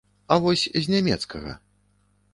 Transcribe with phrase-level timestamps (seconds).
[0.35, 1.51] А вось з нямецкага?